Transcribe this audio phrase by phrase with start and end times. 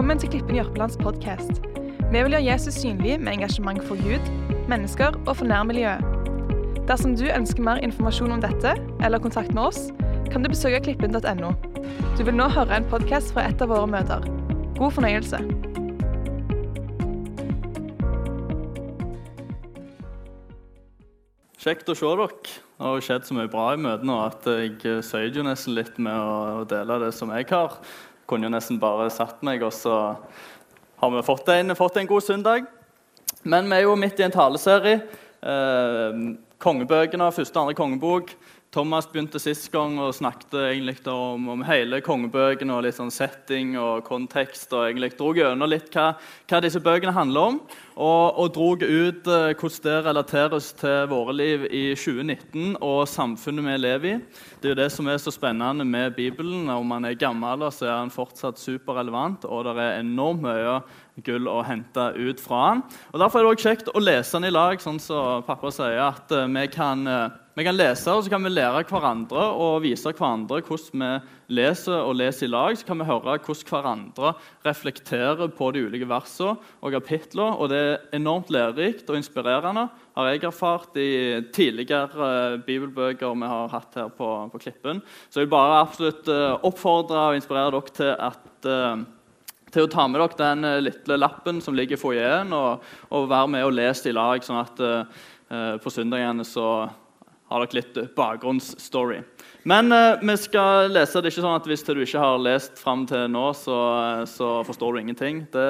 [0.00, 1.58] Velkommen til Klippen Jørpelands podkast.
[2.08, 4.30] Vi vil gjøre Jesus synlig med engasjement for Gud,
[4.68, 6.00] mennesker og for nærmiljøet.
[6.88, 8.72] Dersom du ønsker mer informasjon om dette,
[9.04, 9.90] eller kontakt med oss,
[10.32, 11.52] kan du besøke klippen.no.
[12.16, 14.24] Du vil nå høre en podkast fra et av våre møter.
[14.80, 15.44] God fornøyelse.
[21.60, 22.32] Kjekt å se dere.
[22.80, 26.16] Det har jo skjedd så mye bra i møtene at jeg søyer nesten litt med
[26.16, 27.82] å dele det som jeg har.
[28.30, 29.96] Kunne jo nesten bare satt meg, og så
[31.00, 32.68] har vi fått en, fått en god søndag.
[33.42, 35.00] Men vi er jo midt i en taleserie.
[35.42, 36.22] Eh,
[36.62, 38.34] kongebøkene, første og andre kongebok.
[38.70, 43.72] Thomas begynte sist gang og snakket egentlig om, om hele kongebøkene og litt sånn setting
[43.80, 44.70] og kontekst.
[44.70, 46.12] og egentlig dro gjennom litt hva,
[46.46, 47.58] hva, disse bøkene handler om,
[48.00, 53.76] og, og dro ut hvordan det relateres til våre liv i 2019 og samfunnet vi
[53.76, 54.14] lever i.
[54.60, 56.70] Det er jo det som er så spennende med Bibelen.
[56.72, 60.80] Om man er gammel, så er den fortsatt superrelevant, og det er enormt mye
[61.26, 62.82] gull å hente ut fra den.
[63.12, 66.00] Og Derfor er det også kjekt å lese den i lag, sånn som pappa sier,
[66.08, 67.28] at uh, vi kan uh,
[67.60, 71.08] vi kan lese og så kan vi lære hverandre og vise hverandre hvordan vi
[71.50, 72.76] leser og leser i lag.
[72.78, 74.32] Så kan vi høre hvordan hverandre
[74.66, 77.56] reflekterer på de ulike versene og kapitlene.
[77.58, 81.10] Og det er enormt lærerikt og inspirerende, har jeg erfart i
[81.54, 85.00] tidligere eh, bibelbøker vi har hatt her på, på Klippen.
[85.30, 89.08] Så jeg vil bare absolutt eh, oppfordre og inspirere dere til at eh,
[89.70, 93.52] til å ta med dere den lille lappen som ligger i foajeen, og, og, være
[93.54, 94.42] med og lese i lag.
[94.42, 96.88] sånn at uh, på søndagene så
[97.50, 99.20] har dere litt bakgrunnsstory.
[99.68, 103.04] Men eh, vi skal lese det ikke sånn at hvis du ikke har lest fram
[103.10, 103.80] til nå, så,
[104.30, 105.42] så forstår du ingenting.
[105.52, 105.66] Det,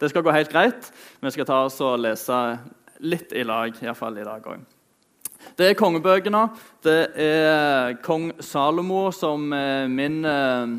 [0.00, 0.92] det, skal gå helt greit.
[1.24, 2.40] Vi skal ta oss og lese
[3.04, 4.62] litt i lag, iallfall i dag òg.
[5.58, 6.46] Det er kongebøkene.
[6.84, 10.78] Det er kong Salomo som er min, Den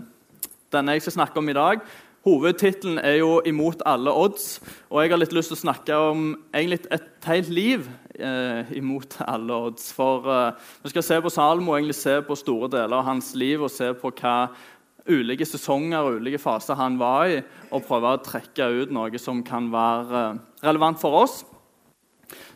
[0.73, 1.83] denne jeg skal snakke om i dag.
[2.25, 4.59] Hovedtittelen er jo 'Imot alle odds',
[4.89, 7.89] og jeg har litt lyst til å snakke om egentlig et helt liv
[8.19, 9.91] eh, imot alle odds.
[9.94, 13.35] For eh, Vi skal se på Salmo og egentlig se på store deler av hans
[13.35, 14.50] liv og se på hva
[15.05, 17.41] ulike sesonger og ulike faser han var i,
[17.72, 21.44] og prøve å trekke ut noe som kan være eh, relevant for oss.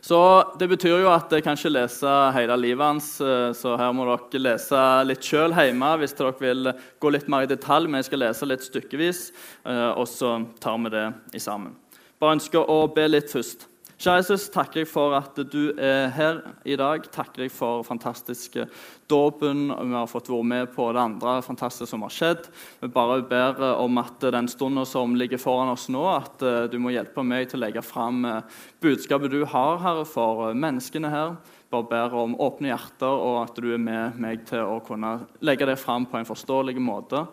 [0.00, 0.18] Så
[0.58, 4.06] Det betyr jo at jeg kan ikke lese hele livet hans, eh, så her må
[4.08, 7.86] dere lese litt sjøl hjemme hvis dere vil gå litt mer i detalj.
[7.86, 9.22] Men jeg skal lese litt stykkevis,
[9.64, 11.06] eh, og så tar vi det
[11.38, 11.76] i sammen.
[12.20, 13.69] Bare ønsker å be litt først.
[14.00, 17.02] Kjære Jesus, takker jeg for at du er her i dag.
[17.12, 18.62] Takker jeg for fantastiske
[19.12, 22.48] dåpen vi har fått være med på det andre fantastiske som har skjedd.
[22.80, 26.78] Vi bare ber om at den stunden som ligger foran oss nå, at eh, du
[26.80, 31.12] må hjelpe meg til å legge fram eh, budskapet du har, Herre, for eh, menneskene
[31.12, 31.36] her.
[31.68, 35.68] Bare ber om åpne hjerter, og at du er med meg til å kunne legge
[35.68, 37.26] det fram på en forståelig måte.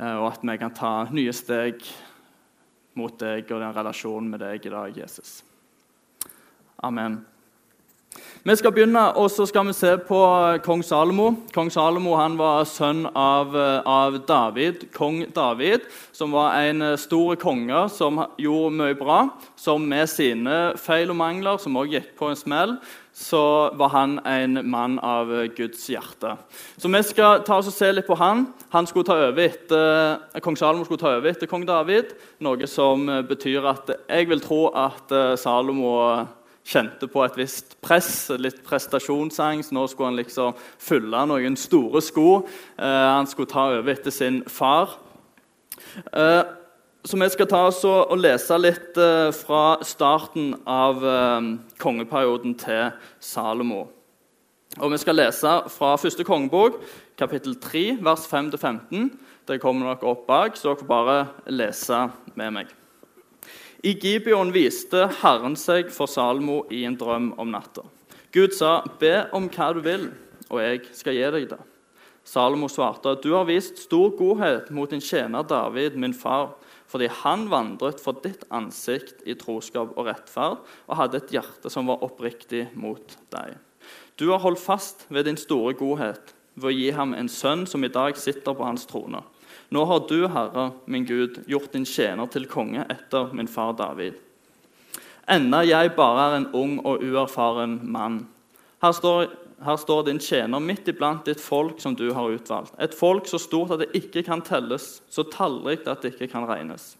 [0.00, 1.84] Og at vi kan ta nye steg
[2.96, 5.42] mot deg og den relasjonen med deg i dag, Jesus.
[6.82, 7.20] Amen.
[8.42, 10.18] Vi skal begynne, og så skal vi se på
[10.66, 11.28] kong Salomo.
[11.54, 13.54] Kong Salomo han var sønn av,
[13.86, 19.20] av, David, kong David, som var en stor konge som gjorde mye bra.
[19.54, 22.74] Som med sine feil og mangler, som også gikk på en smell,
[23.14, 23.44] så
[23.78, 26.34] var han en mann av Guds hjerte.
[26.74, 28.48] Så vi skal ta oss og se litt på han.
[28.74, 32.10] Han skulle ta over etter, Kong Salomo skulle ta over etter kong David,
[32.42, 36.00] noe som betyr at jeg vil tro at Salomo
[36.64, 39.72] kjente på et visst press, litt prestasjonsangst.
[39.74, 42.42] Nå skulle han liksom fylle noen store sko.
[42.78, 44.96] Eh, han skulle ta over etter sin far.
[46.12, 46.42] Eh,
[47.04, 51.48] så vi skal ta oss og, lese litt eh, fra starten av eh,
[51.82, 53.88] kongeperioden til Salomo.
[54.80, 56.78] Og Vi skal lese fra første kongebok,
[57.18, 59.10] kapittel 3, vers 5-15.
[59.44, 61.18] Det kommer dere opp bak, så dere får bare
[61.52, 62.06] lese
[62.38, 62.72] med meg.
[63.82, 67.82] I Gibeon viste Herren seg for Salmo i en drøm om natta.
[68.30, 70.04] Gud sa, 'Be om hva du vil,
[70.50, 71.64] og jeg skal gi deg det.'
[72.22, 76.54] Salomo svarte, 'Du har vist stor godhet mot din tjener David, min far.'
[76.86, 81.86] fordi han vandret for ditt ansikt i troskap og rettferd og hadde et hjerte som
[81.88, 83.56] var oppriktig mot deg.
[84.16, 87.82] Du har holdt fast ved din store godhet ved å gi ham en sønn som
[87.82, 89.22] i dag sitter på hans trone.
[89.72, 94.18] Nå har du, Herre, min Gud, gjort din tjener til konge etter min far David.
[95.32, 98.18] Enda jeg bare er en ung og uerfaren mann.
[98.84, 99.30] Her står,
[99.64, 102.74] her står din tjener midt iblant ditt folk som du har utvalgt.
[102.76, 106.44] Et folk så stort at det ikke kan telles, så tallrikt at det ikke kan
[106.50, 106.90] regnes.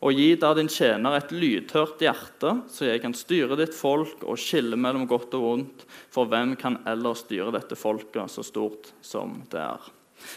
[0.00, 4.38] Og gi da din tjener et lydhørt hjerte, så jeg kan styre ditt folk og
[4.38, 5.88] skille mellom godt og vondt.
[6.14, 9.96] For hvem kan ellers styre dette folket så stort som det er?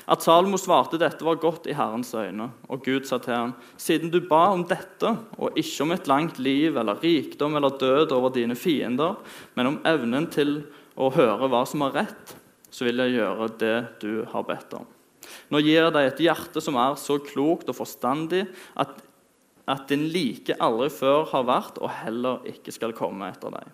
[0.09, 4.11] At Salomo svarte dette var godt i Herrens øyne, og Gud sa til ham, siden
[4.13, 8.33] du ba om dette, og ikke om et langt liv eller rikdom eller død over
[8.35, 9.19] dine fiender,
[9.55, 10.61] men om evnen til
[10.99, 12.35] å høre hva som er rett,
[12.73, 14.87] så vil jeg gjøre det du har bedt om.
[15.53, 18.43] Nå gir jeg deg et hjerte som er så klokt og forstandig
[18.79, 18.97] at,
[19.69, 23.71] at din like aldri før har vært, og heller ikke skal komme etter deg.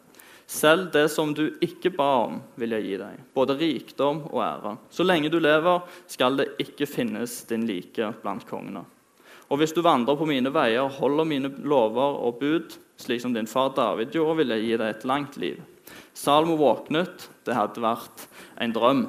[0.50, 4.72] Selv det som du ikke ba om, vil jeg gi deg, både rikdom og ære.
[4.90, 8.82] Så lenge du lever, skal det ikke finnes din like blant kongene.
[9.54, 13.36] Og hvis du vandrer på mine veier og holder mine lover og bud, slik som
[13.36, 15.62] din far David gjorde, vil jeg gi deg et langt liv.
[16.18, 17.30] Salmo våknet.
[17.46, 18.26] Det hadde vært
[18.58, 19.04] en drøm.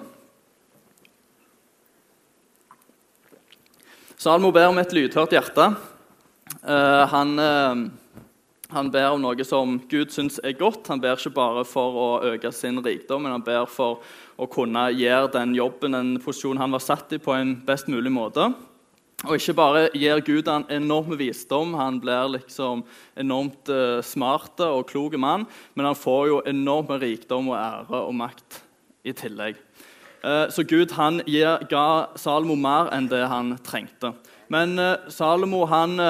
[4.21, 5.73] Salmo ber om et lydhørt hjerte.
[6.61, 7.35] Uh, han...
[7.41, 8.00] Uh,
[8.73, 10.89] han ber om noe som Gud syns er godt.
[10.93, 14.01] Han ber ikke bare for å øke sin rikdom, men han ber for
[14.41, 18.13] å kunne gjøre den jobben, den posisjonen han var satt i, på en best mulig
[18.15, 18.53] måte.
[19.29, 22.81] Og ikke bare gir Gud han enorm visdom, han blir liksom
[23.21, 25.45] enormt uh, smart og klok mann,
[25.77, 28.63] men han får jo enorm rikdom og ære og makt
[29.05, 29.61] i tillegg.
[30.25, 31.21] Uh, så Gud han
[31.69, 31.87] ga
[32.17, 34.15] Salomo mer enn det han trengte.
[34.49, 36.01] Men uh, Salomo han,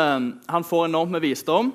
[0.47, 1.75] han får enormt med visdom.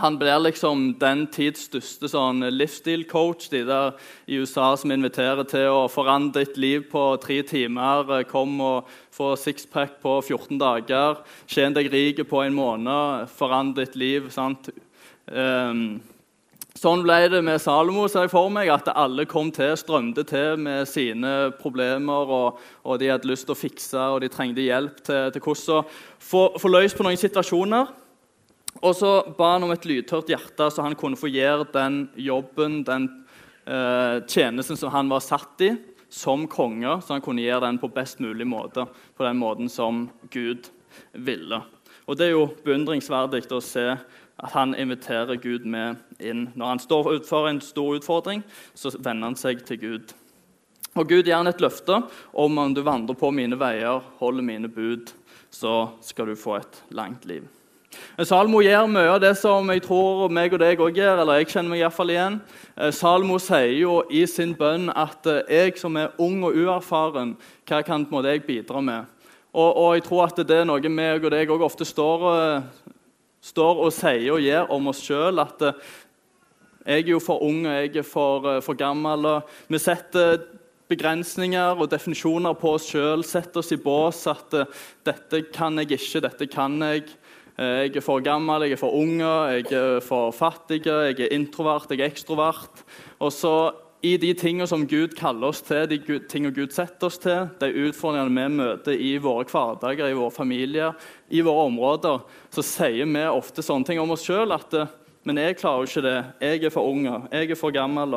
[0.00, 3.50] Han blir liksom den tids største sånn livsstilcoach.
[3.52, 8.24] De der i USA som inviterer til å forandre ditt liv på tre timer.
[8.30, 11.20] Kom og få sixpack på 14 dager.
[11.44, 13.28] Tjen deg rik på en måned.
[13.36, 14.32] Forandre ditt liv.
[14.32, 14.72] sant?
[15.28, 16.00] Um,
[16.72, 18.72] sånn ble det med Salomo, ser jeg for meg.
[18.72, 22.32] At alle kom til, strømte til med sine problemer.
[22.40, 25.82] Og, og de hadde lyst til å fikse, og de trengte hjelp til, til hvordan
[25.82, 27.98] å få, få løst på noen situasjoner.
[28.82, 32.80] Og så ba han om et lydtørt hjerte, så han kunne få gjøre den jobben,
[32.86, 33.08] den
[33.62, 35.70] eh, tjenesten som han var satt i
[36.12, 38.84] som konge, så han kunne gjøre den på best mulig måte.
[39.16, 40.68] På den måten som Gud
[41.12, 41.62] ville.
[42.04, 43.86] Og Det er jo beundringsverdig å se
[44.42, 46.48] at han inviterer Gud med inn.
[46.58, 48.42] Når han står utfor en stor utfordring,
[48.74, 50.12] så vender han seg til Gud.
[50.98, 52.02] Og Gud gir han et løfte
[52.36, 55.14] om om du vandrer på mine veier, holder mine bud,
[55.48, 57.46] så skal du få et langt liv.
[58.28, 61.22] Salmo gjør mye av det som jeg tror meg og deg òg gjør.
[61.22, 62.38] eller jeg kjenner meg i hvert fall igjen.
[62.76, 67.34] Eh, Salmo sier jo i sin bønn at eh, jeg som er ung og uerfaren,
[67.68, 69.04] hva kan jeg bidra med?
[69.52, 72.94] Og, og jeg tror at det er noe meg og deg òg ofte står, eh,
[73.40, 75.40] står, og sier og gjør om oss sjøl.
[75.40, 75.60] At
[76.84, 79.40] jeg er jo for ung og jeg er for, for gammel.
[79.68, 80.42] vi setter
[80.92, 83.24] begrensninger og definisjoner på oss sjøl.
[83.24, 84.52] Setter oss i bås at
[85.04, 87.08] dette kan jeg ikke, dette kan jeg.
[87.62, 91.34] Eh, jeg er for gammel, jeg er for ung, jeg er for fattig, jeg er
[91.36, 92.82] introvert, jeg er ekstrovert.
[93.22, 93.54] Og så
[94.02, 97.68] i de tingene som Gud kaller oss til, de tingene Gud setter oss til, de
[97.84, 100.96] utfordringene vi møter i våre hverdager, i våre familier,
[101.30, 104.74] i våre områder, så sier vi ofte sånne ting om oss sjøl at
[105.22, 106.16] men jeg klarer jo ikke det.
[106.42, 108.16] Jeg er for ung, jeg er for gammel.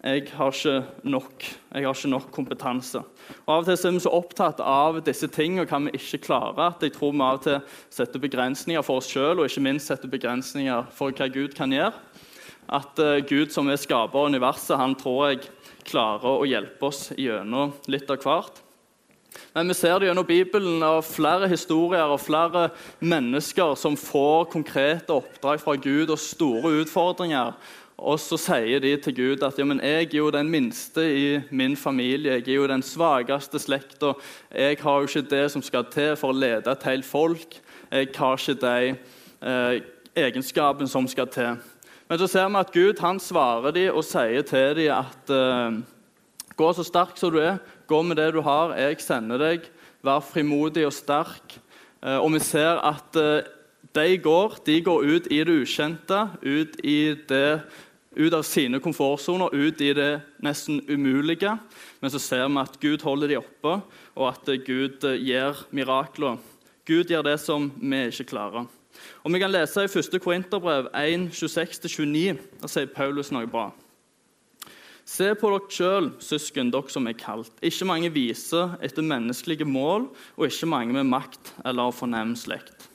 [0.00, 1.42] Jeg har ikke nok,
[1.74, 3.02] jeg har ikke nok kompetanse.
[3.44, 6.22] Og Av og til er vi så opptatt av disse tingene og hva vi ikke
[6.24, 7.58] klarer, at jeg tror vi av og til
[7.92, 11.92] setter begrensninger for oss sjøl, og ikke minst setter begrensninger for hva Gud kan gjøre.
[12.70, 15.44] At uh, Gud som er skaper av universet, han tror jeg
[15.84, 18.64] klarer å hjelpe oss gjennom litt av hvert.
[19.54, 22.68] Men vi ser det gjennom Bibelen og flere historier og flere
[23.02, 27.54] mennesker som får konkrete oppdrag fra Gud og store utfordringer.
[28.00, 31.24] Og så sier de til Gud at ja, men jeg er jo den minste i
[31.52, 32.38] min familie.
[32.38, 34.14] Jeg er jo den svakeste slekta.
[34.48, 37.58] Jeg har jo ikke det som skal til for å lede et helt folk.
[37.92, 39.82] Jeg har ikke de eh,
[40.16, 41.60] egenskapene som skal til.
[42.08, 45.76] Men så ser vi at Gud han svarer dem og sier til dem at eh,
[46.56, 49.68] gå så sterk som du er, gå med det du har, jeg sender deg.
[50.00, 51.58] Vær frimodig og sterk.
[52.00, 53.44] Eh, og vi ser at eh,
[53.92, 57.60] de går, de går ut i det ukjente, ut i det
[58.16, 61.54] ut av sine komfortsoner, ut i det nesten umulige.
[62.00, 63.76] Men så ser vi at Gud holder dem oppe,
[64.16, 66.40] og at Gud eh, gjør mirakler.
[66.88, 68.66] Gud gjør det som vi ikke klarer.
[69.22, 70.18] Og Vi kan lese i 1.
[70.22, 72.40] Korinterbrev 1.26-29.
[72.60, 73.70] Der sier Paulus noe bra.
[75.06, 77.52] Se på dere sjøl, søsken, dere som er kalt.
[77.62, 82.88] Ikke mange viser etter menneskelige mål, og ikke mange med makt eller fornem slekt.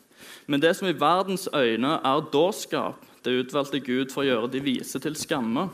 [0.48, 4.62] Men det som i verdens øyne er dårskap, det utvalgte Gud for å gjøre de
[4.64, 5.68] vise til skamme.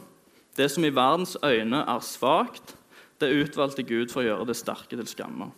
[0.55, 2.75] Det som i verdens øyne er svakt,
[3.19, 5.51] det utvalgte Gud for å gjøre det sterke til skamme.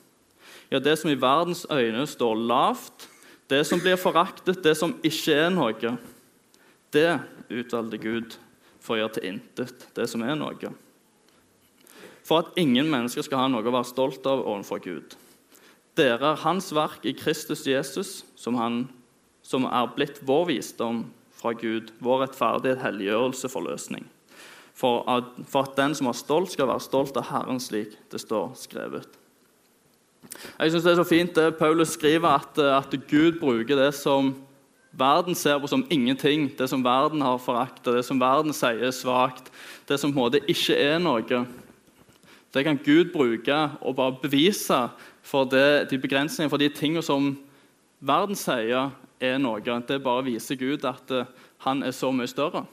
[0.71, 3.07] Ja, det som i verdens øyne står lavt,
[3.49, 5.97] det som blir foraktet, det som ikke er noe,
[6.93, 7.09] det
[7.53, 8.37] utvalgte Gud
[8.81, 10.73] for å gjøre til intet det som er noe.
[12.23, 15.15] for at ingen mennesker skal ha noe å være stolt av overfor Gud.
[15.93, 18.87] Dere er Hans verk i Kristus Jesus, som, han,
[19.43, 21.03] som er blitt vår visdom
[21.43, 24.07] fra Gud, vår rettferdighet, helliggjørelse, forløsning.
[24.73, 28.23] For at, for at den som er stolt, skal være stolt av Herren, slik det
[28.23, 29.19] står skrevet.
[30.57, 34.31] Jeg synes Det er så fint det Paulus skriver, at, at Gud bruker det som
[34.93, 38.95] verden ser på som ingenting, det som verden har forakta, det som verden sier er
[38.95, 39.51] svakt,
[39.89, 41.43] det som på en måte ikke er noe.
[42.53, 44.87] Det kan Gud bruke og bare bevise
[45.25, 47.33] for det, de begrensningene, for de tingene som
[47.99, 48.93] verden sier
[49.23, 49.63] er noe.
[49.63, 51.25] Det bare viser Gud at uh,
[51.65, 52.65] han er så mye større.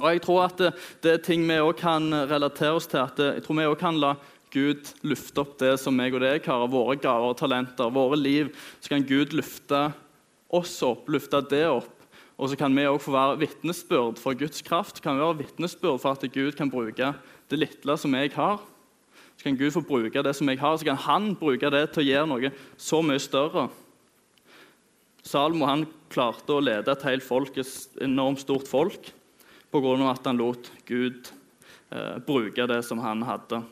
[0.00, 0.70] Og jeg tror at det,
[1.04, 3.02] det er ting vi òg kan relatere oss til.
[3.02, 4.14] at jeg tror vi også kan la
[4.52, 8.50] Gud lufte opp det som meg og deg har, våre gaver og talenter, våre liv.
[8.80, 9.86] Så kan Gud lufte
[10.52, 11.92] oss opp, lufte det opp.
[12.36, 15.00] Og så kan vi òg få være vitnesbyrd for Guds kraft.
[15.00, 17.12] Kan vi være vitnesbyrd for at Gud kan bruke
[17.52, 18.60] det lille som jeg har,
[19.36, 22.04] så kan Gud få bruke det som jeg har, så kan han bruke det til
[22.04, 22.50] å gjøre noe
[22.80, 23.66] så mye større.
[25.22, 29.12] Salmo han klarte å lede et helt folk, et enormt stort folk
[29.72, 30.10] pga.
[30.10, 31.30] at han lot Gud
[31.90, 33.62] eh, bruke det som han hadde.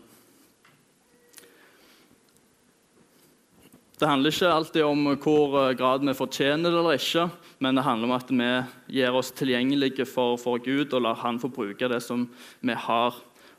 [4.00, 7.26] Det handler ikke alltid om hvor eh, grad vi fortjener det eller ikke,
[7.58, 11.42] men det handler om at vi gjør oss tilgjengelige for, for Gud og lar Han
[11.42, 12.28] få bruke det som
[12.62, 13.18] vi har.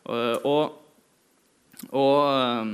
[0.10, 0.80] Eh, og
[1.90, 2.74] og eh,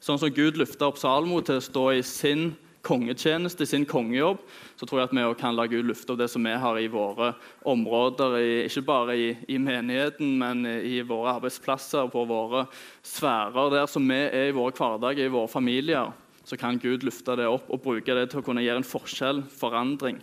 [0.00, 2.54] sånn som Gud løfta opp Salomo til å stå i sin
[2.86, 4.42] kongetjeneste, sin kongejobb,
[4.78, 6.90] så tror jeg at vi kan la Gud lufte av det som vi har i
[6.92, 7.32] våre
[7.66, 12.66] områder, ikke bare i, i, menigheten, men i våre arbeidsplasser, på våre
[13.02, 16.14] sfærer, der som vi er i våre hverdager, i våre familier.
[16.46, 19.42] Så kan Gud lufte det opp og bruke det til å kunne gjøre en forskjell,
[19.50, 20.20] forandring,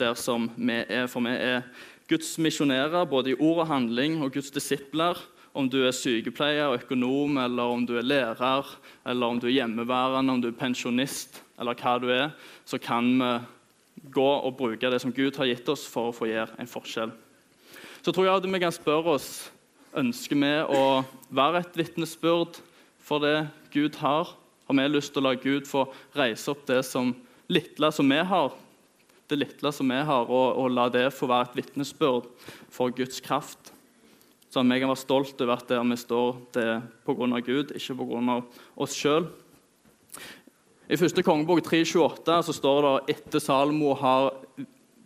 [0.00, 1.10] der som vi er.
[1.12, 1.66] For vi er
[2.08, 5.20] Guds misjonærer, både i ord og handling, og Guds disipler
[5.58, 8.66] om du er sykepleier, økonom, eller om du er lærer,
[9.08, 12.28] eller om du er hjemmeværende, om du er pensjonist, eller hva du er,
[12.68, 13.32] så kan vi
[14.14, 17.10] gå og bruke det som Gud har gitt oss, for å få gjøre en forskjell.
[18.04, 19.30] Så tror jeg at vi kan spørre oss
[19.98, 20.82] ønsker vi å
[21.34, 22.60] være et vitnesbyrd
[23.02, 24.30] for det Gud har.
[24.68, 27.14] Har vi lyst til å la Gud få reise opp det som
[27.50, 28.52] lille som vi har,
[29.28, 32.28] det lille som vi har, og, og la det få være et vitnesbyrd
[32.70, 33.72] for Guds kraft?
[34.48, 37.42] Sånn at vi kan være stolt over at der vi står, det er pga.
[37.44, 38.40] Gud, ikke pga.
[38.80, 39.28] oss sjøl.
[40.88, 44.32] I første kongebok 3.28 så står det etter Salmo har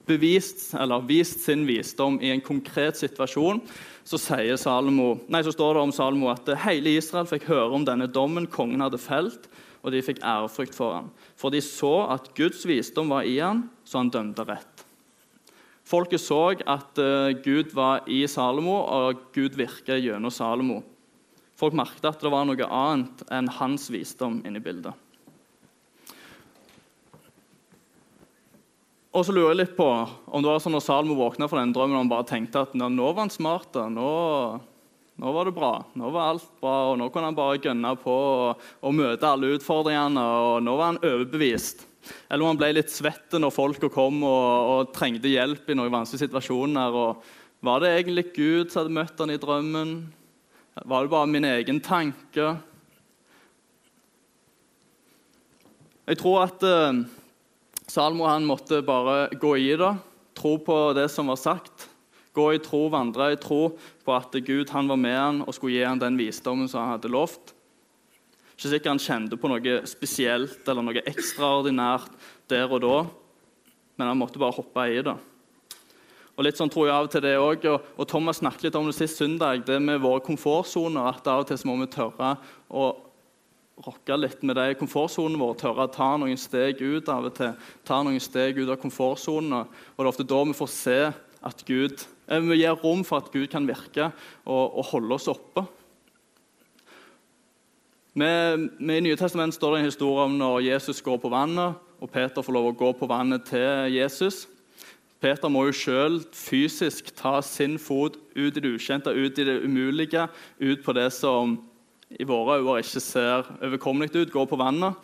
[0.07, 3.61] bevist, eller vist sin visdom i en konkret situasjon,
[4.07, 8.09] så, Salmo, nei, så står det om Salmo at hele Israel fikk høre om denne
[8.11, 9.47] dommen kongen hadde felt,
[9.83, 11.11] og de fikk ærefrykt for ham.
[11.39, 14.72] For de så at Guds visdom var i ham, så han dømte rett.
[15.93, 20.81] Folket så at uh, Gud var i Salomo, og Gud virker gjennom Salomo.
[21.61, 24.97] Folk merket at det var noe annet enn hans visdom inne i bildet.
[29.13, 31.75] Og så lurer jeg litt på om det var sånn når Salomo våkna fra den
[31.77, 33.77] drømmen og han bare tenkte at nå var han smart.
[33.93, 34.09] Nå,
[35.21, 35.75] nå, var det bra.
[35.93, 39.53] Nå var alt bra, og nå kunne han bare gønne på og, og møte alle
[39.59, 40.25] utfordringene.
[40.25, 41.85] og Nå var han overbevist.
[42.29, 45.93] Eller om han ble litt svett når folka kom og, og, trengte hjelp i noen
[45.93, 46.99] vanskelige situasjoner.
[46.99, 49.95] Og var det egentlig Gud som hadde møtt han i drømmen?
[50.83, 52.55] Var det bare min egen tanke?
[56.09, 57.05] Jeg tror at uh,
[57.87, 59.95] Salmo han måtte bare gå i det,
[60.35, 61.89] tro på det som var sagt.
[62.33, 65.77] Gå i tro, vandre i tro på at Gud han var med han og skulle
[65.77, 67.53] gi han den visdommen som han hadde lovt.
[68.63, 72.13] Ikke sikkert han kjente på noe spesielt eller noe ekstraordinært
[72.47, 72.99] der og da,
[73.99, 75.17] men han måtte bare hoppe i det.
[76.37, 78.79] Og litt sånn tror jeg av og til det også, og, og Thomas snakket litt
[78.79, 81.11] om det sist søndag, det med våre komfortsoner.
[81.11, 82.37] At av og til må vi tørre
[82.71, 82.87] å
[83.83, 85.59] rokke litt med de komfortsonene våre.
[85.59, 87.59] Tørre å ta noen steg ut av og til.
[87.83, 89.65] Ta noen steg ut av komfortsonene.
[89.67, 90.99] Og det er ofte da vi får se
[91.43, 91.99] at Gud
[92.31, 94.13] eh, Vi gir rom for at Gud kan virke
[94.47, 95.67] og, og holde oss oppe.
[98.13, 101.79] Med, med I Nye testament står det en historie om når Jesus går på vannet,
[102.03, 104.45] og Peter får lov å gå på vannet til Jesus.
[105.23, 109.63] Peter må jo sjøl fysisk ta sin fot ut i det ukjente, ut i det
[109.65, 110.27] umulige,
[110.61, 111.55] ut på det som
[112.13, 114.99] i våre øyne ikke ser overkommelig ut, gå på vannet.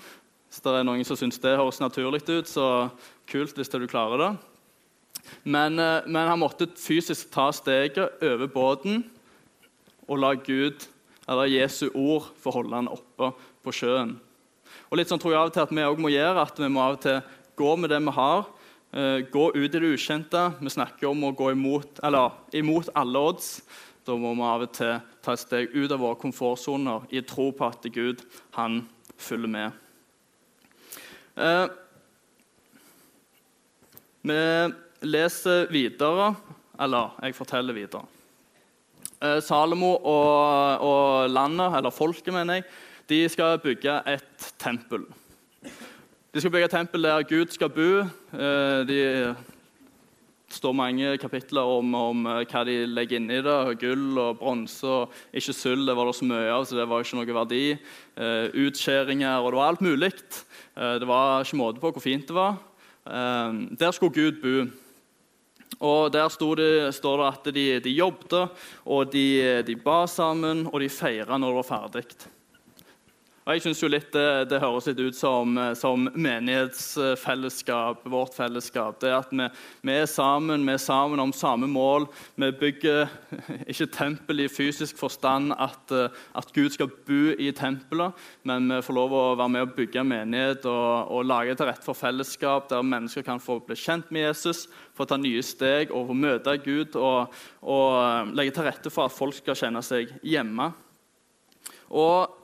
[0.48, 2.90] Hvis det er noen som syns det høres naturlig ut, så
[3.30, 4.30] kult hvis du klarer det.
[5.44, 9.04] Men, eh, men han måtte fysisk ta steget over båten
[10.08, 10.88] og la Gud
[11.28, 13.32] eller Jesu ord for å holde han oppe
[13.64, 14.16] på sjøen.
[14.88, 16.70] Og litt sånn tror jeg av og til at vi også må gjøre, at vi
[16.72, 17.20] må av og til
[17.58, 18.46] gå med det vi har.
[18.88, 20.44] Uh, gå ut i det ukjente.
[20.62, 23.50] Vi snakker om å gå imot, eller, imot alle odds.
[24.08, 24.94] Da må vi av og til
[25.24, 28.24] ta et steg ut av våre komfortsoner i tro på at Gud
[28.56, 28.80] han
[29.20, 29.84] følger med.
[31.36, 31.66] Eh,
[34.24, 34.38] vi
[35.04, 36.32] leser videre,
[36.80, 38.17] eller jeg forteller videre.
[39.22, 42.68] Eh, Salomo og, og landet, eller folket, mener jeg,
[43.08, 45.06] de skal bygge et tempel.
[46.34, 47.90] De skal bygge et tempel der Gud skal bo.
[48.88, 49.34] Det
[50.48, 53.56] de står mange kapitler om, om, eh, hva de legger inni det.
[53.82, 55.84] Gull og bronse og ikke sølv.
[55.86, 57.62] Det var det så mye av, så det var ikke noe verdi.
[58.16, 60.12] Eh, utskjæringer, og det var alt mulig.
[60.76, 62.58] Eh, det var ikke måte på hvor fint det var.
[63.06, 64.56] Eh, der skulle Gud bo.
[65.80, 68.48] Og Der det, står det at de, de jobbet,
[68.84, 72.04] og de, de ba sammen, og de feira når det var ferdig.
[73.48, 78.98] Og jeg synes jo litt det, det, høres litt ut som, som, menighetsfellesskap, vårt fellesskap.
[79.00, 79.46] Det at vi,
[79.88, 82.04] vi, er sammen, vi er sammen om samme mål.
[82.36, 83.08] Vi bygger
[83.72, 85.94] ikke tempel i fysisk forstand at,
[86.36, 88.12] at Gud skal bo i tempelet,
[88.44, 91.88] men vi får lov å være med og bygge menighet og, og lage til rette
[91.88, 96.10] for fellesskap der mennesker kan få bli kjent med Jesus, få ta nye steg og
[96.10, 97.32] få møte Gud og,
[97.64, 100.68] og legge til rette for at folk skal kjenne seg hjemme.
[101.96, 102.36] Og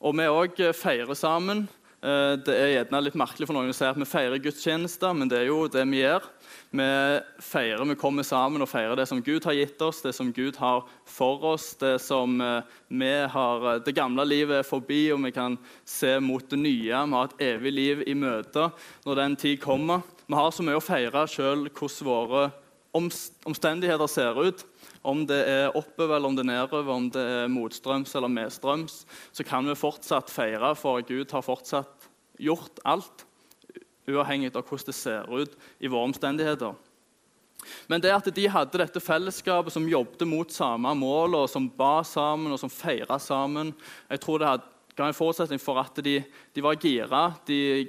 [0.00, 1.66] og vi òg eh, feirer sammen.
[2.00, 5.28] Eh, det er gjerne litt merkelig for noen å si at vi feirer gudstjenester, men
[5.28, 6.24] det er jo det vi gjør.
[6.72, 6.86] Vi
[7.44, 10.56] feirer, vi kommer sammen og feirer det som Gud har gitt oss, det som Gud
[10.62, 11.74] har for oss.
[11.80, 16.48] Det som eh, vi har, det gamle livet er forbi, og vi kan se mot
[16.48, 17.04] det nye.
[17.04, 18.70] Vi har et evig liv i møte
[19.04, 20.06] når den tid kommer.
[20.24, 22.48] Vi har så mye å feire sjøl hvordan våre
[22.96, 24.64] omstendigheter ser ut.
[25.02, 29.04] Om det er oppover eller om det er nedover, om det er motstrøms eller medstrøms,
[29.32, 32.08] så kan vi fortsatt feire, for Gud har fortsatt
[32.40, 33.24] gjort alt,
[34.10, 36.76] uavhengig av hvordan det ser ut i våre omstendigheter.
[37.88, 42.00] Men det at de hadde dette fellesskapet som jobbet mot samme mål, og som ba
[42.06, 43.72] sammen og som feira sammen,
[44.10, 44.54] jeg tror det
[44.96, 46.18] ga en forutsetning for at de,
[46.54, 47.22] de var gira.
[47.48, 47.88] De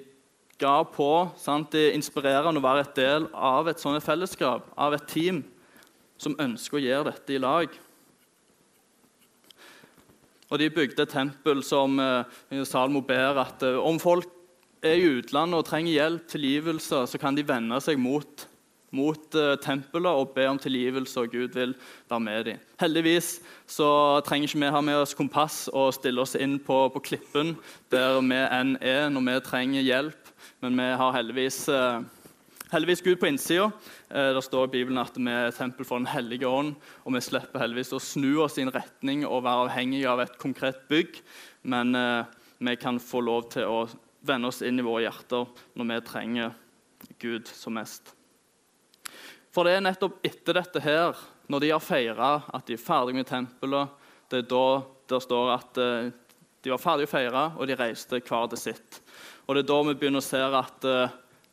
[0.62, 1.12] ga på.
[1.42, 1.72] Sant?
[1.74, 5.42] Det er inspirerende å være et del av et sånt fellesskap, av et team
[6.22, 7.80] som ønsker å gjøre dette i lag.
[10.52, 14.28] Og De bygde et tempel som eh, Salmo ber at eh, om folk
[14.84, 18.46] er i utlandet og trenger hjelp, tilgivelse, så kan de vende seg mot,
[18.92, 21.76] mot eh, tempelet og be om tilgivelse, og Gud vil
[22.10, 22.64] være med dem.
[22.82, 23.38] Heldigvis
[23.70, 23.88] så
[24.28, 27.56] trenger ikke vi ha med oss kompass og stille oss inn på, på klippen
[27.94, 30.34] der vi enn er når vi trenger hjelp,
[30.66, 32.02] men vi har heldigvis eh,
[32.72, 33.72] heldigvis Gud på innsida.
[34.10, 36.76] Eh, det står i Bibelen at vi er tempel for Den hellige ånd.
[37.06, 40.38] Og vi slipper heldigvis å snu oss i en retning og være avhengige av et
[40.40, 41.20] konkret bygg.
[41.64, 42.24] Men eh,
[42.60, 43.84] vi kan få lov til å
[44.28, 46.58] vende oss inn i våre hjerter når vi trenger
[47.20, 48.14] Gud som mest.
[49.52, 51.18] For det er nettopp etter dette her,
[51.52, 53.90] når de har feira at de er ferdig med tempelet,
[54.32, 54.68] det er da
[55.12, 56.12] det står at eh,
[56.62, 59.02] de var ferdige å feire, og de reiste hver til sitt.
[59.50, 60.88] Og Det er da vi begynner å se at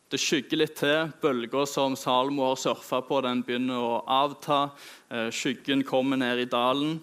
[0.09, 1.11] det skygger litt til.
[1.21, 4.71] Bølger som Salmo har surfa på, den begynner å avta.
[5.09, 6.97] Eh, skyggen kommer ned i dalen.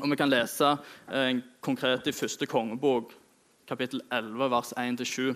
[0.00, 0.72] Og Vi kan lese
[1.12, 3.12] eh, konkret i første kongebok,
[3.68, 5.34] kapittel 11, vers 1-7.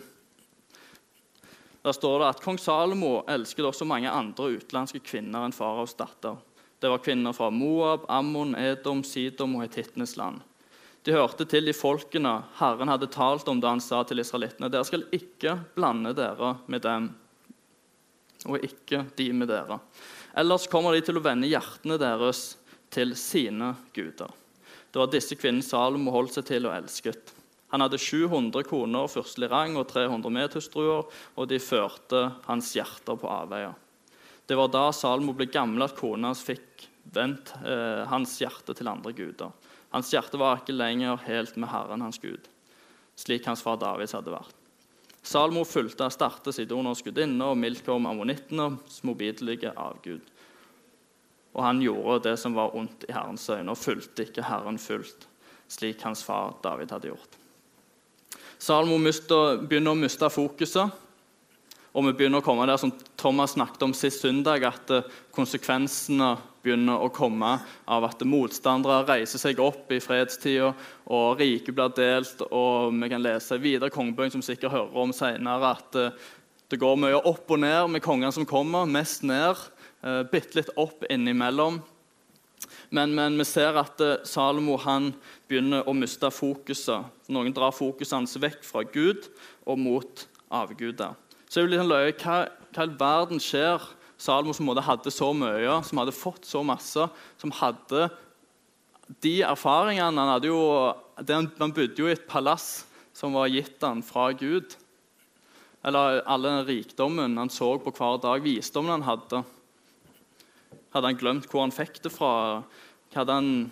[1.85, 6.40] Der står det at kong Salomo elsket også mange andre utenlandske kvinner enn faraos datter.
[6.81, 10.40] Det var kvinner fra Moab, Ammon, Edom, Sidom og hetittenes land.
[11.09, 14.85] De hørte til de folkene Herren hadde talt om da han sa til israelittene.: Dere
[14.85, 17.07] skal ikke blande dere med dem,
[18.44, 19.79] og ikke de med dere.
[20.37, 22.59] Ellers kommer de til å vende hjertene deres
[22.92, 24.35] til sine guder.
[24.92, 27.33] Det var disse kvinnene Salomo holdt seg til og elsket.
[27.73, 33.16] Han hadde 700 koner av fyrstelig rang og 300 medhustruer, og de førte hans hjerter
[33.16, 33.73] på avveier.
[34.44, 36.85] Det var da Salomo ble gammel at kona hans fikk
[37.16, 39.57] vendt eh, hans hjerte til andre guder.
[39.94, 42.48] Hans hjerte var ikke lenger helt med Herren hans Gud,
[43.16, 44.55] slik hans far Davids hadde vært.
[45.24, 50.22] Salmo fulgte Astarte, Sidoners gudinne, og Milkom, ammonittenes motbydelige avgud.
[51.57, 55.27] Og han gjorde det som var ondt i Herrens øyne, og fulgte ikke Herren fullt,
[55.68, 57.37] slik hans far David hadde gjort.
[58.59, 61.05] Salmo begynner å miste fokuset
[61.98, 66.35] og vi begynner å komme der som Thomas snakket om sist søndag, at eh, konsekvensene
[66.64, 67.53] begynner å komme
[67.88, 70.73] av at motstandere reiser seg opp i fredstida,
[71.07, 72.42] og riket blir delt.
[72.49, 76.33] Og vi kan lese videre kongebøker som sikkert hører om senere, at eh,
[76.68, 78.88] det går mye opp og ned med kongene som kommer.
[78.90, 79.61] Mest ned,
[80.03, 81.81] eh, bitte litt opp innimellom.
[82.90, 85.12] Men, men, vi ser at Salomo han
[85.49, 87.07] begynner å miste fokuset.
[87.31, 89.29] Noen drar fokuset hans vekk fra Gud
[89.68, 91.14] og mot avguder.
[91.49, 92.40] Så jeg vil sånn løye hva,
[92.75, 93.85] hva i verden skjer
[94.18, 97.07] Salomo som hadde så mye, som hadde fått så masse,
[97.38, 98.09] som hadde
[99.22, 100.61] de erfaringene Han, hadde jo,
[101.16, 102.85] han bodde jo i et palass
[103.16, 104.74] som var gitt han fra Gud.
[105.87, 109.42] Eller all den rikdommen han så på hver dag, visdommen han hadde.
[110.94, 112.62] Hadde han glemt hvor han fikk det fra?
[113.14, 113.70] Han,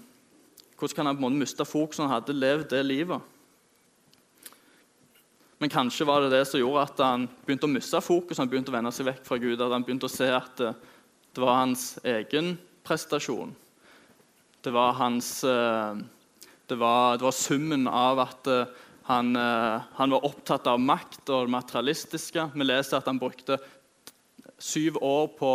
[0.79, 2.07] hvordan kan han på en måte miste fokuset?
[2.07, 3.36] han hadde levd det livet?
[5.67, 8.71] Men kanskje var det det som gjorde at han begynte å miste fokus, han begynte
[8.71, 9.59] å vende seg vekk fra Gud.
[9.59, 10.69] At han begynte å se at det,
[11.35, 12.53] det var hans egen
[12.87, 13.51] prestasjon.
[14.63, 15.99] Det var, hans, eh,
[16.71, 18.79] det var, det var summen av at eh,
[19.11, 22.47] han, eh, han, var opptatt av makt og det materialistiske.
[22.55, 23.59] Vi leser at han brukte
[24.55, 25.53] syv år på,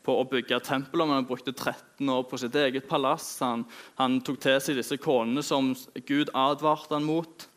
[0.00, 3.34] på å bygge tempelet, men han brukte 13 år på sitt eget palass.
[3.44, 3.68] Han,
[4.00, 5.74] han tok til seg disse konene som
[6.08, 7.52] Gud advarte han mot.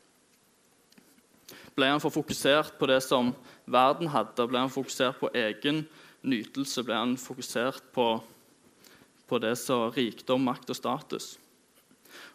[1.78, 3.30] Ble han for fokusert på det som
[3.70, 4.48] verden hadde?
[4.50, 5.84] Ble han fokusert på egen
[6.26, 6.82] nytelse?
[6.82, 8.08] Ble han fokusert på,
[9.30, 11.36] på det som rikdom, makt og status?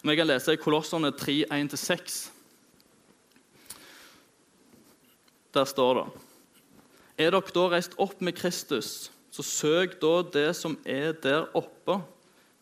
[0.02, 2.20] Om jeg kan lese i Kolosserne 3, 1-6
[5.52, 6.07] Der står det
[7.26, 11.98] Er dere da reist opp med Kristus, så søk da det som er der oppe,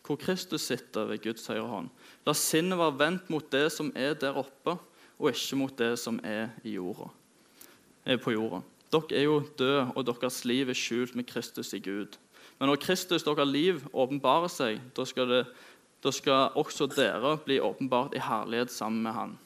[0.01, 1.91] hvor Kristus sitter ved Guds høyre hånd.
[2.25, 4.79] La sinnet være vendt mot det som er der oppe
[5.21, 7.11] og ikke mot det som er, jorda,
[8.05, 8.63] er på jorda.
[8.91, 12.17] Dere er jo døde, og deres liv er skjult med Kristus i Gud.
[12.59, 15.43] Men når Kristus, deres liv, åpenbarer seg, da skal, det,
[16.03, 19.37] da skal også dere bli åpenbart i herlighet sammen med Han.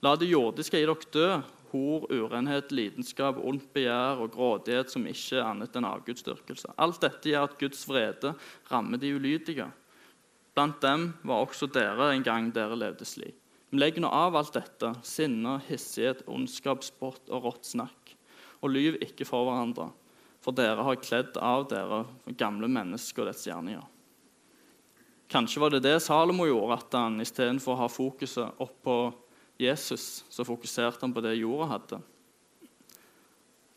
[0.00, 1.26] La det jordiske i dere dø,
[1.74, 6.72] hor, urenhet, lidenskap, ondt begjær og grådighet som ikke er annet enn avgudsdyrkelse.
[6.80, 8.32] Alt dette gjør at Guds vrede
[8.70, 9.68] rammer de ulydige.
[10.54, 13.36] Blant dem var også dere en gang dere levde slik.
[13.70, 18.14] Vi legger nå av alt dette, sinne, hissighet, ondskap, spott og rått snakk,
[18.60, 19.92] og lyv ikke for hverandre,
[20.42, 22.02] for dere har kledd av dere
[22.34, 23.86] gamle mennesker og dets gjerninger.
[25.30, 28.96] Kanskje var det det Salomo gjorde, at han istedenfor å ha fokuset opp på
[29.60, 32.00] Jesus, så fokuserte han på det jorda hadde.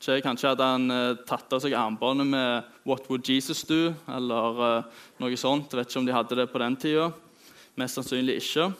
[0.04, 4.84] Kanskje hadde han eh, tatt av seg armbåndet med 'What would Jesus do?' eller eh,
[5.22, 5.72] noe sånt.
[5.72, 7.14] Jeg vet ikke om de hadde det på den tida.
[7.78, 8.74] Mest sannsynlig ikke.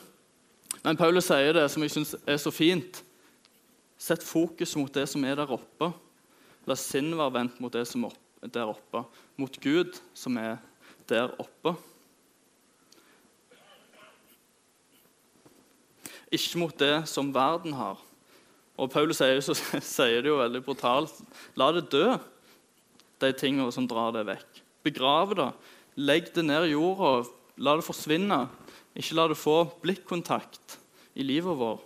[0.84, 3.00] Men Paulus sier det som jeg syns er så fint.
[3.96, 5.88] Sett fokus mot det som er der oppe.
[6.68, 9.04] La sinn være vendt mot det som er der oppe,
[9.40, 10.58] mot Gud, som er
[11.08, 11.72] der oppe.
[16.34, 18.00] Ikke mot det som verden har.
[18.76, 19.54] Og Paulus sier, så,
[19.96, 21.16] sier det jo veldig brutalt.
[21.56, 22.16] La det dø,
[23.22, 24.60] de tingene som drar det vekk.
[24.84, 25.48] Begrav det.
[25.96, 27.22] Legg det ned i jorda.
[27.62, 28.42] La det forsvinne.
[28.94, 30.78] Ikke la det få blikkontakt
[31.18, 31.82] i livet vår.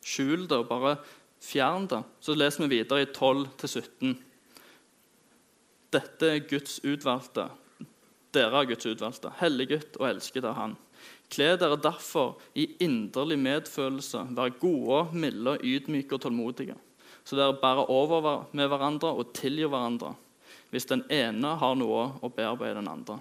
[0.00, 0.96] Skjul det, og bare
[1.42, 2.02] fjern det.
[2.20, 4.16] Så leser vi videre i 12-17.
[5.94, 7.48] Dette er Guds utvalgte.
[8.34, 10.76] Dere er Guds utvalgte, helliget og elsket av Han.
[11.30, 16.76] Kle dere derfor i inderlig medfølelse, vær gode, milde, ydmyke og tålmodige.
[17.26, 20.16] Så dere bærer over med hverandre og tilgir hverandre
[20.70, 23.16] hvis den ene har noe å bearbeide den andre.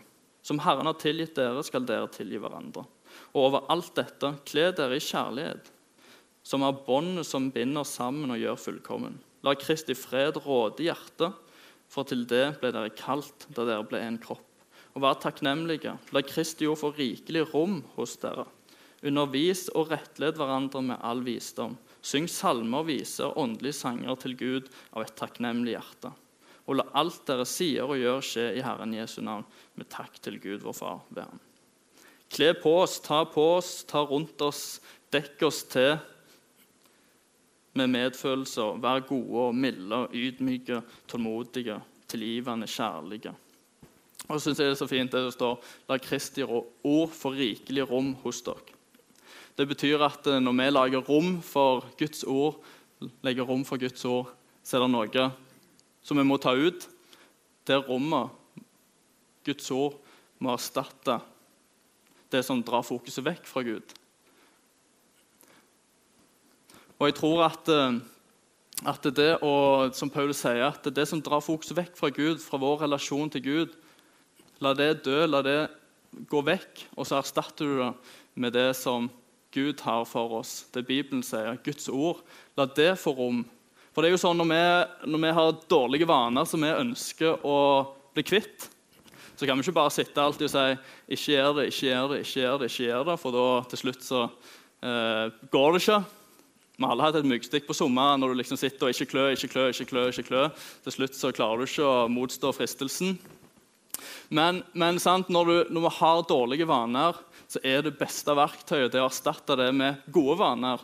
[0.45, 2.86] Som Herren har tilgitt dere, skal dere tilgi hverandre.
[3.34, 5.71] Og over alt dette, kle dere i kjærlighet,
[6.45, 9.17] som er båndet som binder sammen og gjør fullkommen.
[9.45, 11.36] La Kristi fred råde hjertet,
[11.89, 14.45] for til det ble dere kalt da dere ble en kropp.
[14.95, 15.95] Og vær takknemlige.
[16.15, 18.47] La Kristi ord få rikelig rom hos dere.
[19.06, 21.78] Undervis og rettled hverandre med all visdom.
[22.02, 26.12] Syng salmer, viser åndelige sanger til Gud av et takknemlig hjerte
[26.70, 30.38] og la alt dere sier og gjør, skje i Herren Jesu navn, med takk til
[30.42, 31.42] Gud, vår Far, ved ham.
[32.30, 34.78] Kle på oss, ta på oss, ta rundt oss,
[35.10, 35.96] dekk oss til
[37.74, 38.78] med medfølelser.
[38.78, 43.34] vær gode og milde, ydmyke, tålmodige, tilgivende, kjærlige.
[44.28, 47.34] Og så synes jeg det er så fint det som står La Kristi ord få
[47.34, 48.78] rikelig rom hos dere.
[49.58, 52.62] Det betyr at eh, når vi lager rom for Guds ord,
[53.26, 54.30] legger rom for Guds ord,
[54.64, 55.32] så er det noe
[56.10, 56.88] som vi må ta ut,
[57.69, 58.34] det rommet
[59.45, 60.00] Guds ord
[60.41, 61.19] må erstatte
[62.34, 63.93] det som drar fokuset vekk fra Gud.
[67.00, 68.00] Og jeg tror at, eh,
[68.89, 72.60] at det og, som Paulus sier, at det som drar fokuset vekk fra Gud, fra
[72.62, 73.78] vår relasjon til Gud,
[74.60, 75.60] la det dø, la det
[76.30, 77.93] gå vekk, og så erstatter du det
[78.39, 79.08] med det som
[79.54, 80.65] Gud har for oss.
[80.74, 82.22] Det Bibelen sier, Guds ord.
[82.58, 83.45] La det få rom
[84.00, 84.60] for det er jo sånn når vi,
[85.12, 87.56] når vi har dårlige vaner som vi ønsker å
[88.16, 88.70] bli kvitt,
[89.36, 90.62] så kan vi ikke bare sitte alltid og si
[91.12, 93.82] 'ikke gjør det, ikke gjør det', ikke gjør det, ikke gjør det, for da til
[93.82, 96.00] slutt så eh, går det ikke.
[96.80, 99.26] Vi har alle hatt et myggstikk på sommeren når du liksom sitter og ikke klø,
[99.36, 100.06] ikke klø, ikke klø.
[100.08, 100.46] ikke klø.
[100.88, 103.20] Til slutt så klarer du ikke å motstå fristelsen.
[104.32, 107.20] Men, men når, du, når, vi har dårlige vaner,
[107.52, 110.80] så er det beste verktøyet det å erstatte det med gode vaner.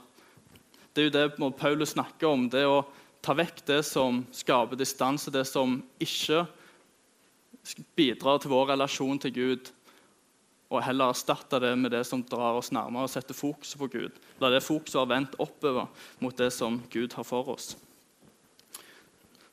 [0.91, 2.49] Det er jo det Paulus snakker om.
[2.49, 2.84] det å
[3.25, 6.45] ta vekk det som skaper distanse, det som ikke
[7.97, 9.71] bidrar til vår relasjon til Gud,
[10.69, 14.21] og heller erstatte det med det som drar oss nærmere og setter fokuset på Gud.
[14.41, 15.89] La det fokuset være vendt oppover
[16.21, 17.73] mot det som Gud har for oss.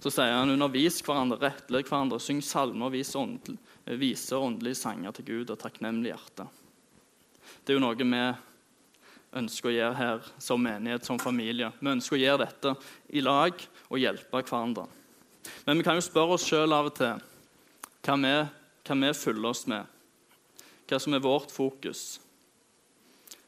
[0.03, 3.55] Så sier han undervis hverandre, rettled hverandre, syng salmer, vis åndel,
[4.01, 6.49] vise åndelige sanger til Gud og takknemlig hjerte.
[7.63, 8.25] Det er jo noe vi
[9.37, 11.71] ønsker å gjøre her som menighet, som familie.
[11.81, 12.75] Vi ønsker å gjøre dette
[13.17, 13.57] i lag
[13.89, 14.87] og hjelpe hverandre.
[15.67, 17.17] Men vi kan jo spørre oss sjøl av og til
[18.03, 18.35] hva vi,
[18.87, 19.87] hva vi fyller oss med.
[20.91, 22.21] Hva som er vårt fokus.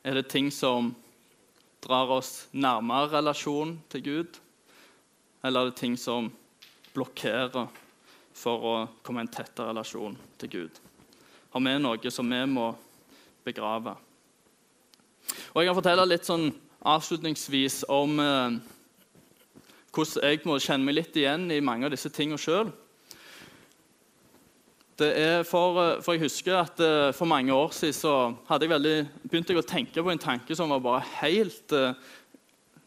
[0.04, 0.92] Er det ting som
[1.84, 4.40] drar oss nærmere relasjon til Gud?
[5.44, 6.30] Eller er det ting som
[6.94, 7.68] blokkerer
[8.34, 10.80] for å komme i en tettere relasjon til Gud?
[11.52, 12.70] Har vi noe som vi må
[13.44, 13.96] begrave?
[15.54, 16.48] Og Jeg kan fortelle litt sånn
[16.84, 18.56] avslutningsvis om eh,
[19.94, 22.72] hvordan jeg må kjenne meg litt igjen i mange av disse tingene sjøl.
[24.94, 28.12] For, eh, for, jeg husker at uh, for mange år siden så
[28.46, 31.96] hadde jeg veldig, begynte jeg å tenke på en tanke som var bare helt uh,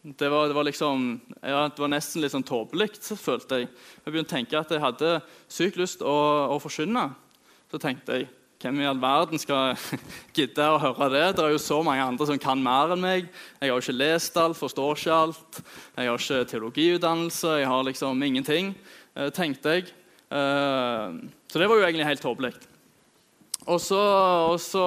[0.00, 3.68] det, var, det, var, liksom, ja, det var nesten litt sånn tåpelig, følte jeg.
[4.04, 5.14] Jeg begynte å tenke at jeg hadde
[5.52, 6.14] sykt lyst å,
[6.54, 7.10] å forsyne.
[7.68, 9.76] Så tenkte jeg hvem i all verden skal
[10.36, 11.26] gidde å høre det?
[11.38, 13.28] Det er jo så mange andre som kan mer enn meg.
[13.60, 15.60] Jeg har jo ikke lest alt, forstår ikke alt.
[15.94, 18.72] Jeg har ikke teologiutdannelse, jeg har liksom ingenting,
[19.14, 19.92] eh, tenkte jeg.
[20.34, 22.52] Eh, så det var jo egentlig helt tåpelig.
[23.68, 24.84] Og, og, så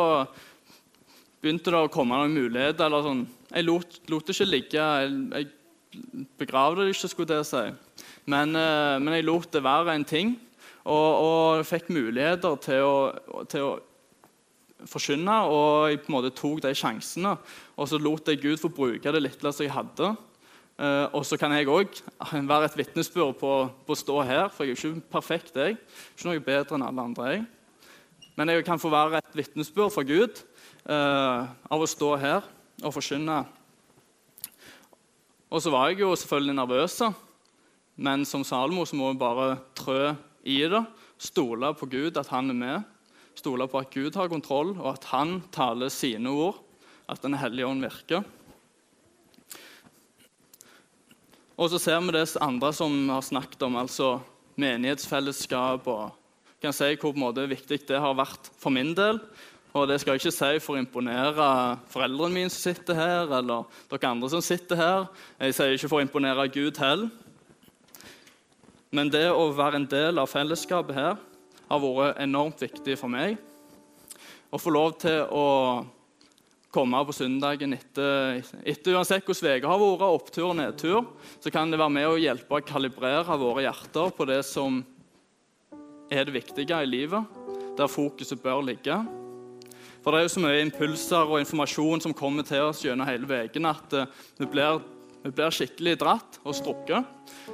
[1.42, 2.90] begynte det å komme noen muligheter.
[2.90, 3.26] eller sånn.
[3.54, 4.84] Jeg lot, lot det ikke ligge.
[4.84, 7.64] Jeg, jeg begravde det ikke, skulle det si.
[8.28, 10.36] Men, eh, men jeg lot det være en ting.
[10.82, 13.72] Og, og fikk muligheter til å, til å
[14.90, 17.36] forkynne, og jeg på en måte tok de sjansene.
[17.78, 20.14] Og så lot jeg Gud få bruke det lille som jeg hadde.
[20.82, 22.00] Uh, og så kan jeg òg
[22.50, 23.52] være et vitnesbyrd på,
[23.86, 25.56] på, å stå her, for jeg er ikke perfekt.
[25.56, 25.78] jeg.
[26.16, 27.34] Ikke noe bedre enn alle andre.
[27.36, 27.44] jeg.
[28.40, 30.42] Men jeg kan få være et vitnesbyrd for Gud
[30.90, 32.48] uh, av å stå her
[32.82, 33.44] og forkynne.
[35.52, 36.98] Og så var jeg jo selvfølgelig nervøs,
[38.02, 40.14] men som Salomo så må vi bare trø
[40.44, 40.84] i det.
[41.22, 42.84] Stole på Gud, at han er med.
[43.38, 46.62] Stole på at Gud har kontroll, og at han taler sine ord.
[47.10, 48.24] At Den hellige ånd virker.
[51.58, 54.20] Og så ser vi det andre som har snakket om, altså
[54.58, 55.88] menighetsfellesskap.
[55.88, 56.12] og
[56.62, 59.20] kan si hvor på en måte viktig det har vært for min del.
[59.74, 61.46] Og det skal jeg ikke si for å imponere
[61.90, 65.06] foreldrene mine som sitter her, eller dere andre som sitter her.
[65.40, 67.10] Jeg sier ikke for å imponere Gud heller.
[68.92, 71.16] Men det å være en del av fellesskapet her
[71.72, 73.38] har vært enormt viktig for meg.
[74.52, 75.46] Å få lov til å
[76.72, 81.08] komme på søndagen etter, etter uansett hvordan uka har vært, opptur og nedtur,
[81.40, 84.82] så kan det være med å hjelpe å kalibrere våre hjerter på det som
[86.12, 87.42] er det viktige i livet,
[87.80, 89.00] der fokuset bør ligge.
[90.02, 93.46] For det er jo så mye impulser og informasjon som kommer til oss gjennom hele
[93.46, 94.82] uken at vi eh, blir
[95.22, 97.06] vi blir skikkelig dratt og strukket.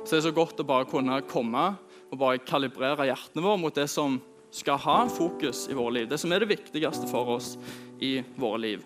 [0.04, 1.70] Så det er så godt å bare kunne komme
[2.08, 4.20] og bare kalibrere hjertene våre mot det som
[4.56, 6.08] skal ha fokus i våre liv.
[6.10, 7.56] Det som er det viktigste for oss
[8.00, 8.86] i våre liv.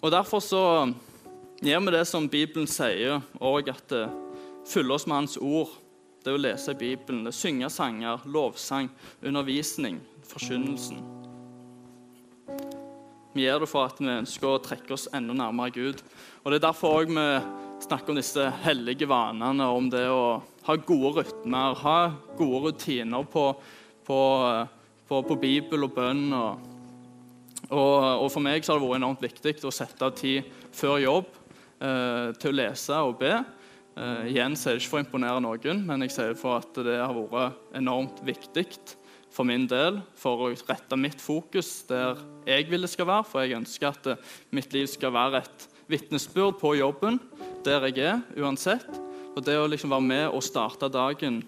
[0.00, 0.64] Og Derfor så
[1.60, 4.06] gjør vi det som Bibelen sier, og at det
[4.68, 5.76] fyller oss med Hans ord.
[6.24, 8.90] Det å lese Bibelen, det synge sanger, lovsang,
[9.24, 11.19] undervisning, forkynnelsen.
[13.30, 16.00] Vi gjør det for at vi ønsker å trekke oss enda nærmere Gud.
[16.42, 17.26] Og Det er derfor vi
[17.84, 22.00] snakker om disse hellige vanene, om det å ha gode rytmer, ha
[22.38, 23.44] gode rutiner på,
[24.06, 24.18] på,
[25.06, 26.26] på, på Bibel og bønn.
[26.34, 26.66] Og,
[27.70, 30.98] og, og, For meg så har det vært enormt viktig å sette av tid før
[31.04, 31.30] jobb
[31.78, 33.36] eh, til å lese og be.
[33.94, 36.82] Eh, igjen så er det ikke for å imponere noen, men jeg sier for at
[36.82, 38.66] det har vært enormt viktig
[39.30, 43.28] for min del for å rette mitt fokus der jeg vil det skal være.
[43.30, 47.20] For jeg ønsker at eh, mitt liv skal være et vitnesbyrd på jobben
[47.64, 48.88] der jeg er, uansett.
[49.36, 51.42] Og det å liksom være med og starte dagen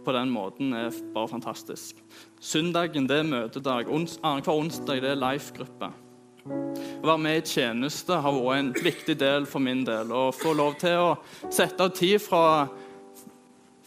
[0.00, 1.98] på den måten er bare fantastisk.
[2.40, 3.90] Søndagen det er møtedag.
[3.92, 5.90] Annenhver onsdag det er life-gruppe.
[6.50, 10.12] Å være med i tjeneste har vært en viktig del for min del.
[10.12, 11.10] Å få lov til å
[11.52, 12.68] sette av tid fra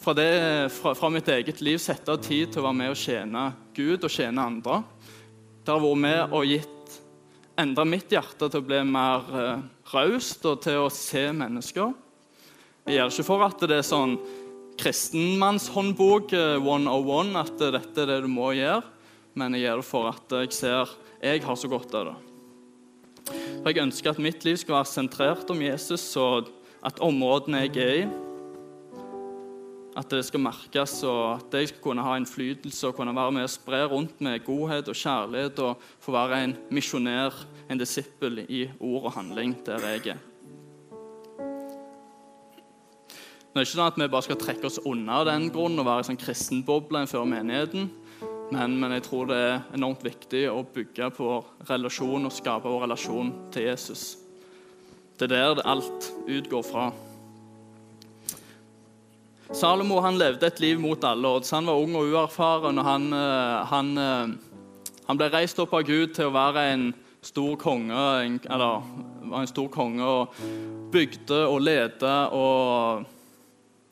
[0.04, 3.00] fra, det, fra, fra, mitt eget liv sette av tid til å være med og
[3.00, 3.44] tjene
[3.76, 4.82] Gud og tjene andre.
[5.64, 6.98] Det har vært med og gitt
[7.60, 9.62] endre mitt hjerte til å bli mer eh,
[9.94, 11.94] raust og til å se mennesker.
[12.84, 14.18] Jeg gjør det ikke for at det er sånn
[14.82, 18.84] kristenmannshåndbok eh, 101, at dette er det du må gjøre,
[19.40, 22.18] men jeg gjør det for at jeg ser jeg har så godt av det.
[23.32, 26.52] For Jeg ønsker at mitt liv skal være sentrert om Jesus, og
[26.84, 28.06] at områdene jeg er i,
[29.98, 33.46] at det skal merkes, og at jeg skal kunne ha innflytelse og kunne være med
[33.46, 37.36] og spre rundt med godhet og kjærlighet og få være en misjonær,
[37.70, 40.22] en disippel i ord og handling der jeg er.
[43.54, 46.02] Det er ikke sånn at vi bare skal trekke oss unna den grunnen og være
[46.02, 47.92] en sånn kristenboble før menigheten.
[48.50, 51.28] Men, men, jeg tror det er enormt viktig å bygge på
[51.70, 54.04] relasjon og skape vår relasjon til Jesus.
[55.18, 56.88] Det er der alt utgår fra.
[59.52, 61.52] Salomo han levde et liv mot alle odds.
[61.52, 62.80] Han var ung og uerfaren.
[62.80, 64.28] og han, eh, han, eh,
[65.08, 68.82] han, ble reist opp av Gud til å være en stor konge, eller
[69.30, 70.36] var en stor konge og
[70.92, 73.06] bygde og lede og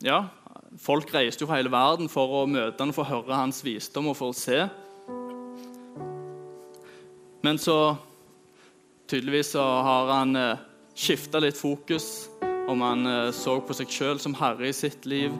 [0.04, 0.24] ja,
[0.78, 4.10] folk reiste jo fra hele verden for å møte han for å høre hans visdom
[4.10, 4.66] og for å se.
[7.42, 7.96] Men så
[9.10, 10.60] tydeligvis så har han eh,
[10.94, 12.31] skifta litt fokus.
[12.68, 15.34] Om han eh, så på seg sjøl som herre i sitt liv.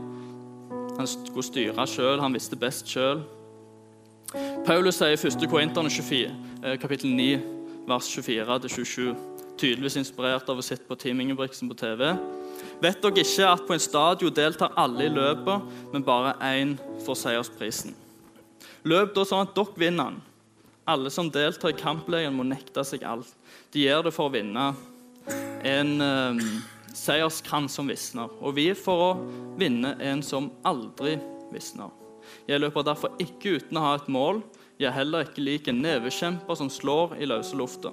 [0.99, 3.23] Han skulle styre sjøl, han visste best sjøl.
[4.67, 5.45] Paulus sier i 1.
[5.51, 7.41] Korinterne eh, kapittel 9,
[7.89, 9.13] vers 24-27,
[9.61, 12.13] tydeligvis inspirert av å sitte på Team Ingebrigtsen på TV.
[12.83, 17.21] Vet dere ikke at på en stadion deltar alle i løpet, men bare én får
[17.25, 17.97] seiersprisen?
[18.89, 20.23] Løp da sånn at dere vinner den.
[20.91, 23.29] Alle som deltar i kamplegen, må nekte seg alt.
[23.71, 24.73] De gjør det for å vinne
[25.63, 26.41] en um,
[26.97, 29.11] seierskrans som visner, og vi for å
[29.61, 31.17] vinne en som aldri
[31.53, 31.91] visner.
[32.49, 34.41] Jeg løper derfor ikke uten å ha et mål.
[34.81, 37.93] Jeg er heller ikke lik en nevekjemper som slår i løse lufta.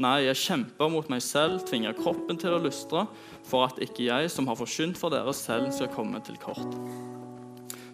[0.00, 3.04] Nei, jeg kjemper mot meg selv, tvinger kroppen til å lystre,
[3.44, 6.78] for at ikke jeg, som har forsynt for dere selv, skal komme til kort.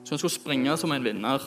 [0.07, 1.43] Så hun skulle springe som en vinner.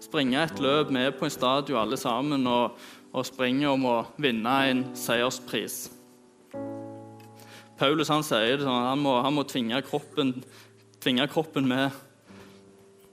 [0.00, 2.78] Springe et løp med på en stadion alle sammen og,
[3.12, 5.97] og springe om å vinne en seierspris.
[7.78, 10.32] Paulus han sier det sånn, han må, han må tvinge, kroppen,
[11.02, 11.94] tvinge kroppen med.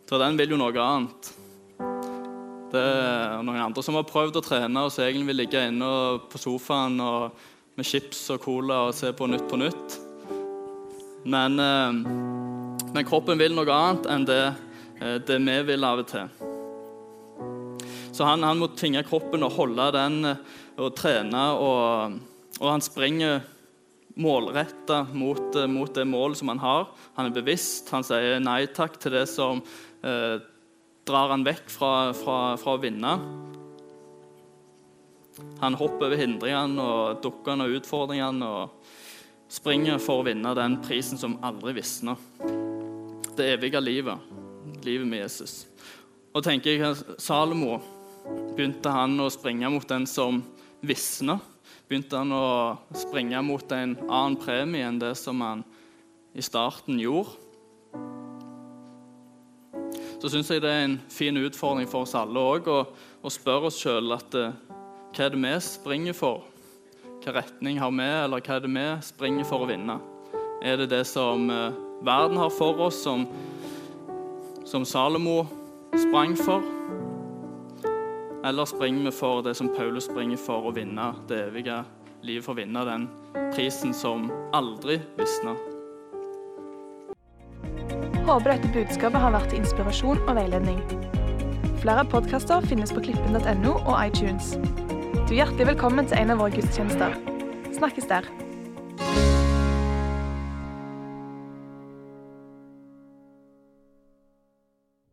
[0.10, 1.32] For den vil jo noe annet.
[2.73, 5.91] Det er noen andre som har prøvd å trene og så egentlig vil ligge inne
[6.32, 7.38] på sofaen og,
[7.78, 9.97] med chips og cola og se på Nytt på Nytt.
[11.30, 14.43] Men, eh, men kroppen vil noe annet enn det,
[14.99, 16.30] eh, det, vi vil av og til.
[18.15, 20.45] Så han, han må tvinge kroppen å holde den eh,
[20.82, 22.17] og trene, og,
[22.60, 23.43] og han springer
[24.15, 26.88] målretta mot, mot, det målet som han har.
[27.17, 29.62] Han er bevisst, han sier nei takk til det som
[30.06, 30.38] eh,
[31.06, 33.15] drar han vekk fra, fra, fra å vinne.
[35.60, 38.93] Han hopper over hindringene og dukkene og utfordringene og
[39.51, 42.19] springer for å vinne den prisen som aldri visner.
[43.36, 44.32] Det evige livet.
[44.86, 45.65] Livet med Jesus.
[46.36, 47.82] Og tenker jeg, Salomo
[48.56, 50.41] begynte han å springe mot den som
[50.86, 51.43] visner.
[51.89, 52.45] Begynte han å
[52.97, 55.65] springe mot en annen premie enn det som han
[56.36, 57.45] i starten gjorde
[60.25, 62.80] så syns jeg det er en fin utfordring for oss alle òg å,
[63.30, 64.56] spørre oss sjøl uh,
[65.13, 66.41] hva er det vi springer for?
[67.21, 69.99] Hva retning har vi, eller hva er det vi springer for å vinne?
[70.65, 73.28] Er det det som uh, verden har for oss, som,
[74.65, 75.43] som Salomo
[75.93, 76.65] sprang for?
[78.45, 81.79] Eller springer vi for det som Paulus springer for, å vinne det evige
[82.21, 83.08] livet, for å vinne den
[83.55, 85.58] prisen som aldri visner?
[88.29, 90.77] Håper dette budskapet har vært til inspirasjon og veiledning.
[91.81, 94.53] Flere podkaster finnes på klippen.no og iTunes.
[95.25, 97.17] Du er hjertelig velkommen til en av våre gudstjenester.
[97.73, 98.29] Snakkes der.